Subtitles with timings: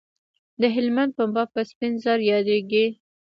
[0.61, 2.85] د هلمند پنبه په سپین زر یادیږي